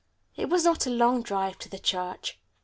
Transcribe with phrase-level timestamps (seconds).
[0.35, 2.39] It was not a long drive to the church.